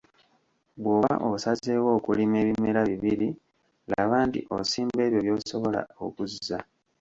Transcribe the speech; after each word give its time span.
Bw’oba 0.81 1.13
osazeewo 1.31 1.89
okulima 1.97 2.35
ebimera 2.43 2.81
bibiri, 2.91 3.27
laba 3.91 4.17
nti 4.27 4.39
osimba 4.57 4.99
ebyo 5.07 5.19
by’osobola 5.25 5.81
okuzza. 6.05 6.57